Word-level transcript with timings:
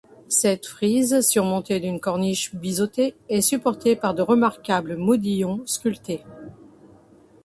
Cette 0.29 0.65
frise, 0.65 1.21
surmontée 1.21 1.79
d'une 1.79 1.99
corniche 1.99 2.55
biseautée, 2.55 3.13
est 3.29 3.41
supportée 3.41 3.95
par 3.95 4.15
de 4.15 4.23
remarquables 4.23 4.97
modillons 4.97 5.61
sculptés. 5.67 6.23